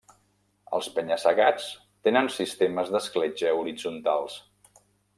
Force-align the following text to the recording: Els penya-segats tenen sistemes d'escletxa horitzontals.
Els 0.77 0.87
penya-segats 0.95 1.69
tenen 2.09 2.31
sistemes 2.39 2.93
d'escletxa 2.97 3.55
horitzontals. 3.63 4.43